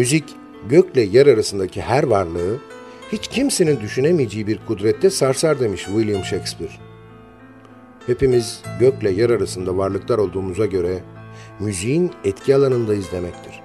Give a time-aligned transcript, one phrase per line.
[0.00, 0.24] Müzik,
[0.68, 2.58] gökle yer arasındaki her varlığı
[3.12, 6.72] hiç kimsenin düşünemeyeceği bir kudrette sarsar demiş William Shakespeare.
[8.06, 10.98] Hepimiz gökle yer arasında varlıklar olduğumuza göre
[11.58, 13.62] müziğin etki alanındayız demektir.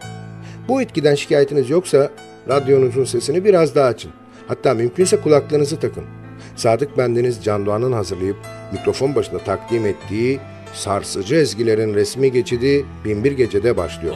[0.67, 2.11] Bu etkiden şikayetiniz yoksa
[2.49, 4.11] radyonuzun sesini biraz daha açın.
[4.47, 6.03] Hatta mümkünse kulaklığınızı takın.
[6.55, 8.37] Sadık Bendeniz Can Doğan'ın hazırlayıp
[8.73, 10.39] mikrofon başında takdim ettiği
[10.75, 14.15] sarsıcı ezgilerin resmi geçidi Binbir Gece'de başlıyor.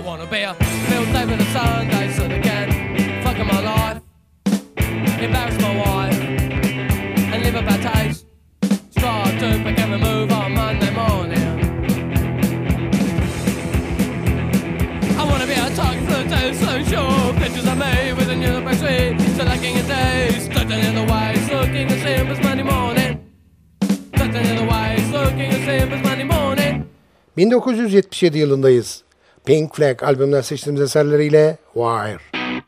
[27.40, 29.04] 1977 yılındayız.
[29.46, 32.59] Pink Flag albümünden seçtiğimiz eserleriyle Wire.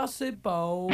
[0.00, 0.90] possible.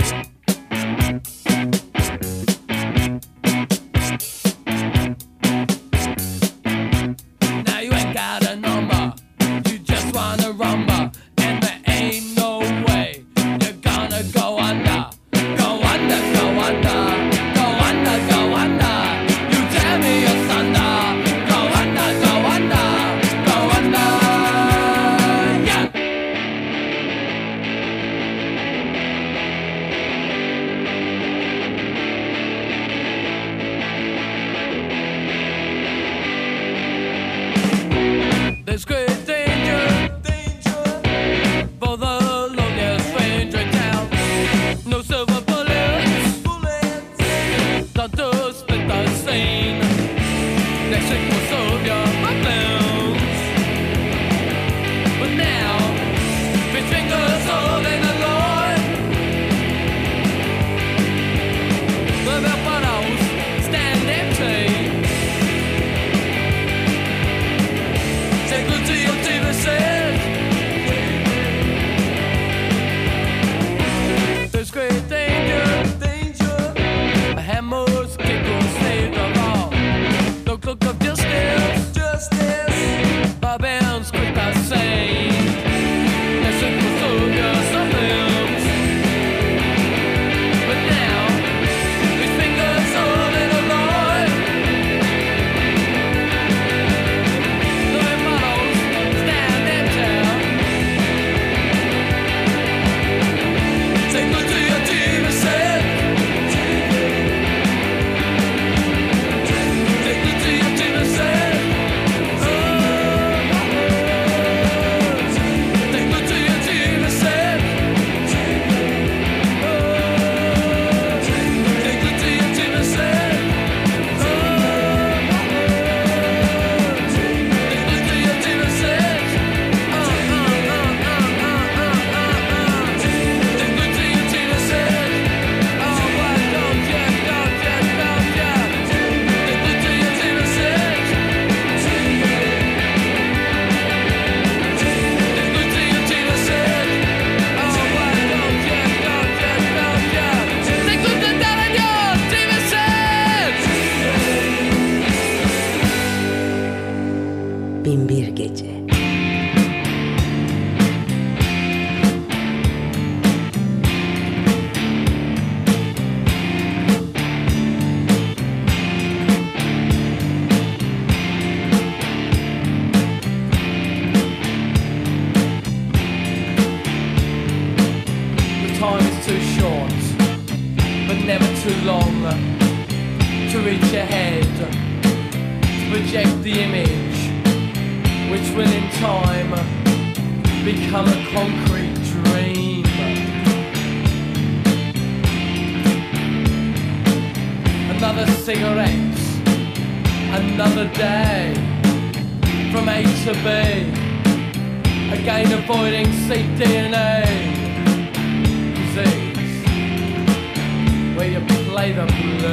[211.86, 212.45] light up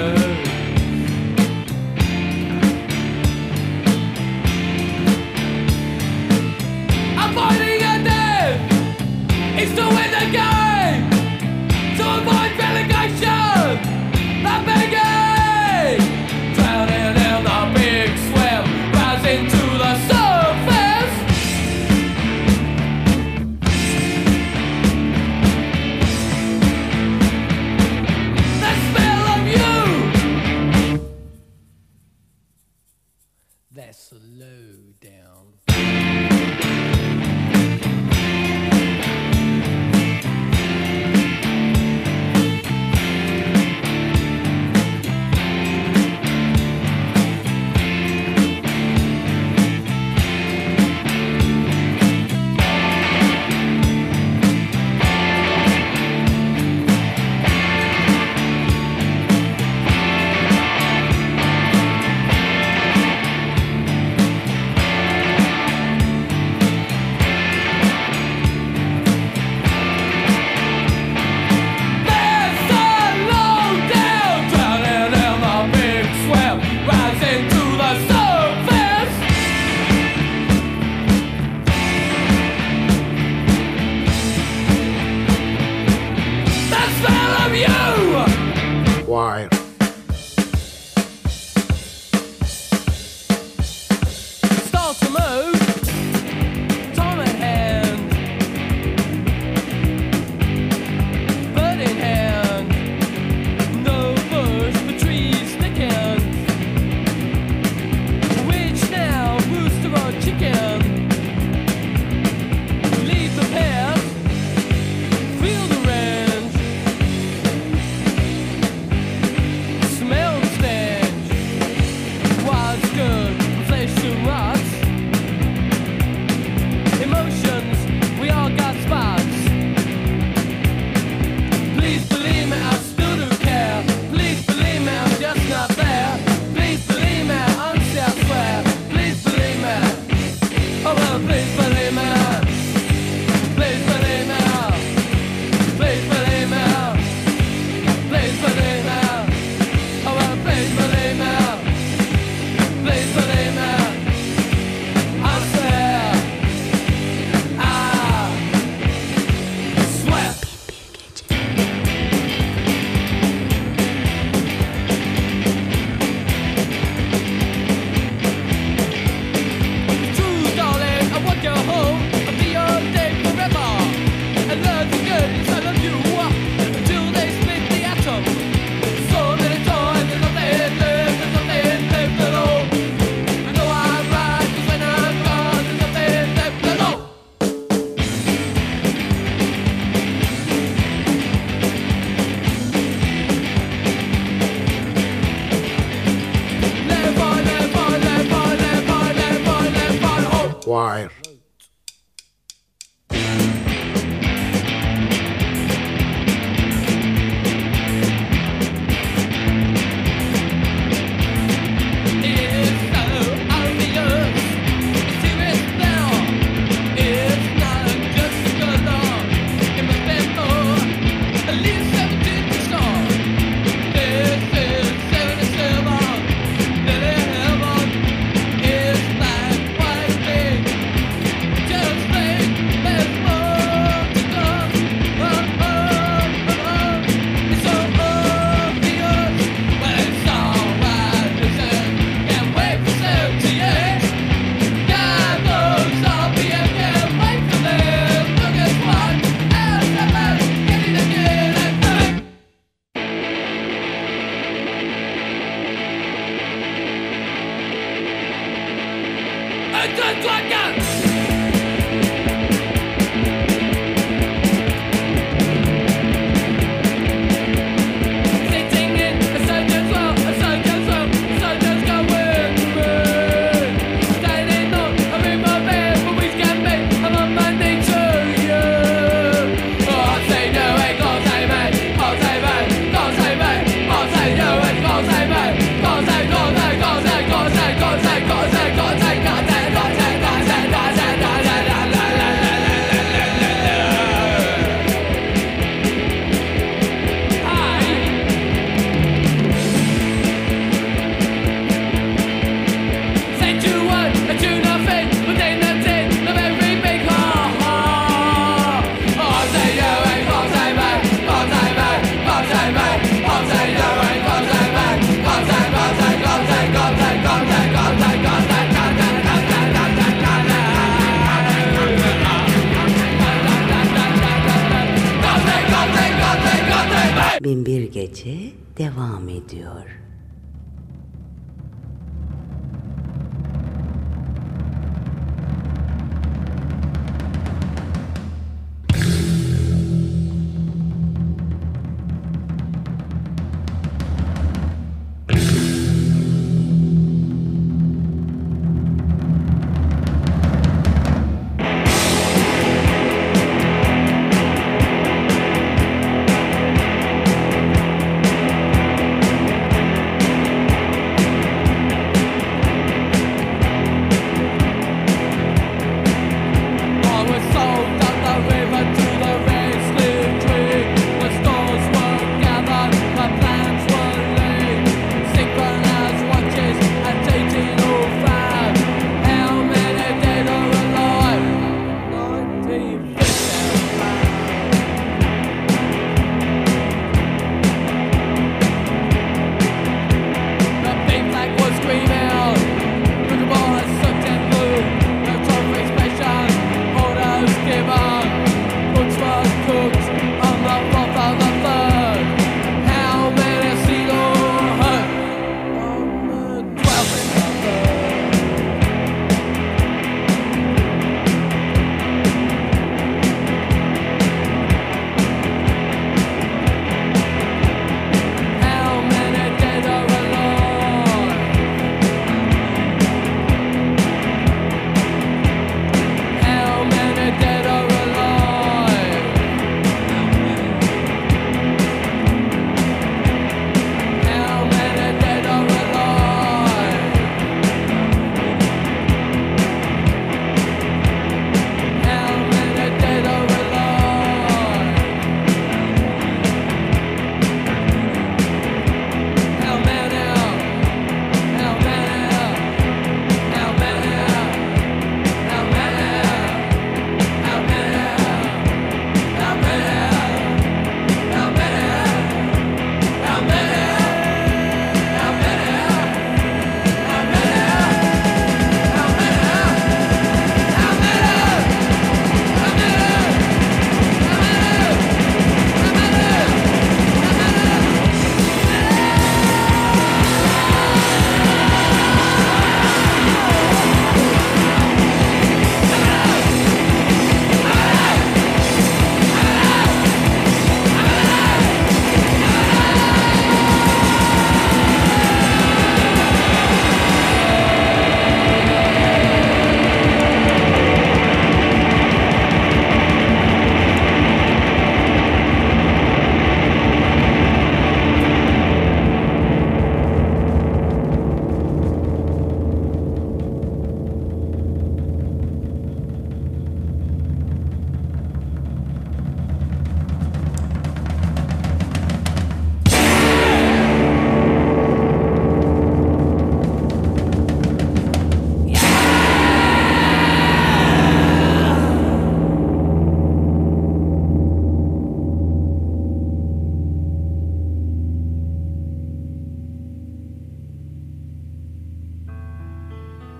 [327.83, 330.02] bir gece devam ediyor.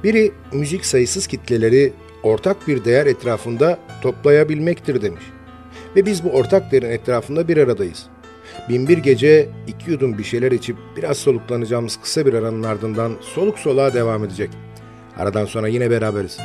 [0.04, 5.24] Biri müzik sayısız kitleleri ortak bir değer etrafında toplayabilmektir demiş.
[5.96, 8.06] Ve biz bu ortak değerin etrafında bir aradayız.
[8.70, 13.94] Binbir gece iki yudum bir şeyler içip biraz soluklanacağımız kısa bir aranın ardından soluk soluğa
[13.94, 14.50] devam edecek.
[15.18, 16.38] Aradan sonra yine beraberiz.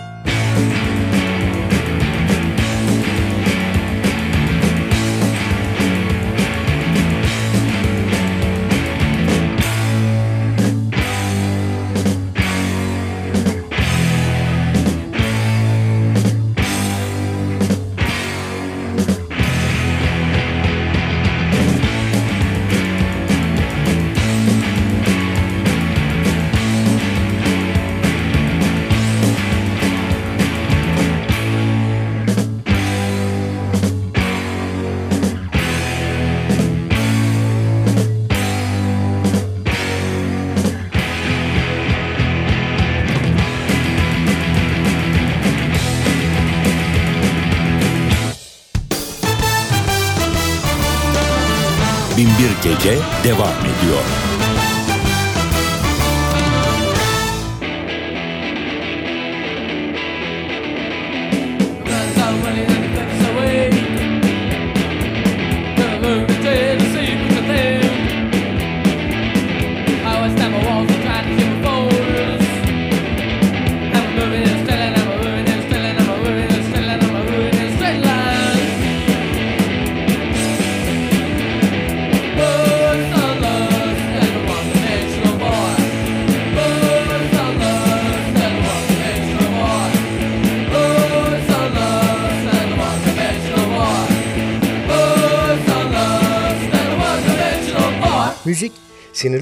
[52.68, 54.27] gece devam ediyor.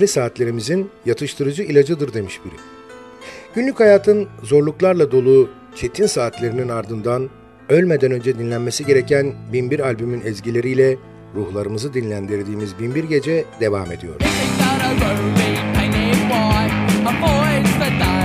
[0.06, 2.54] belli saatlerimizin yatıştırıcı ilacıdır demiş biri.
[3.54, 7.30] Günlük hayatın zorluklarla dolu çetin saatlerinin ardından
[7.68, 10.96] ölmeden önce dinlenmesi gereken Binbir albümün ezgileriyle
[11.34, 14.14] ruhlarımızı dinlendirdiğimiz Binbir Gece devam ediyor.
[17.88, 18.15] This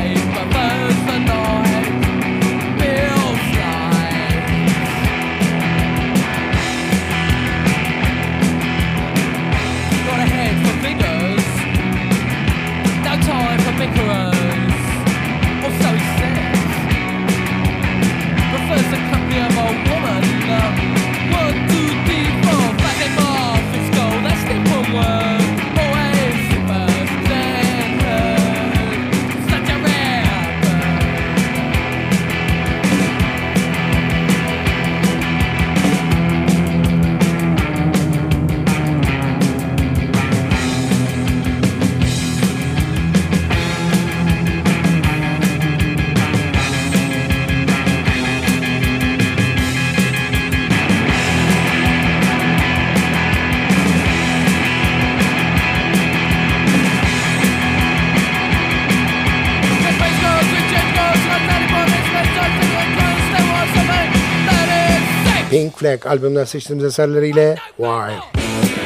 [65.51, 68.80] Pink Flag albümünden seçtiğimiz eserleriyle Wild.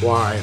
[0.00, 0.40] Why?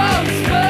[0.00, 0.69] Rosebud.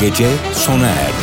[0.00, 1.19] Gece sona erdi.